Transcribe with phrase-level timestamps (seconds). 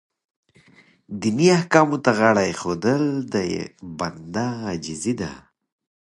[1.19, 3.03] دیني احکامو ته غاړه ایښودل
[3.33, 3.35] د
[3.97, 5.31] بنده عاجزي ده.